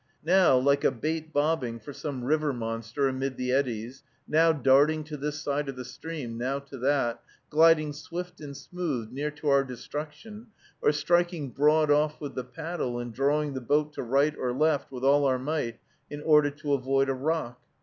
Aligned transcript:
Now 0.25 0.57
like 0.57 0.83
a 0.83 0.89
bait 0.89 1.31
bobbing 1.31 1.79
for 1.79 1.93
some 1.93 2.23
river 2.23 2.51
monster, 2.53 3.07
amid 3.07 3.37
the 3.37 3.51
eddies, 3.51 4.01
now 4.27 4.51
darting 4.51 5.03
to 5.03 5.15
this 5.15 5.39
side 5.39 5.69
of 5.69 5.75
the 5.75 5.85
stream, 5.85 6.39
now 6.39 6.57
to 6.57 6.77
that, 6.79 7.21
gliding 7.51 7.93
swift 7.93 8.41
and 8.41 8.57
smooth 8.57 9.11
near 9.11 9.29
to 9.29 9.49
our 9.49 9.63
destruction, 9.63 10.47
or 10.81 10.91
striking 10.91 11.51
broad 11.51 11.91
off 11.91 12.19
with 12.19 12.33
the 12.33 12.43
paddle 12.43 12.97
and 12.97 13.13
drawing 13.13 13.53
the 13.53 13.61
boat 13.61 13.93
to 13.93 14.01
right 14.01 14.35
or 14.35 14.51
left 14.53 14.91
with 14.91 15.03
all 15.03 15.25
our 15.25 15.37
might, 15.37 15.79
in 16.09 16.23
order 16.23 16.49
to 16.49 16.73
avoid 16.73 17.07
a 17.07 17.13
rock. 17.13 17.59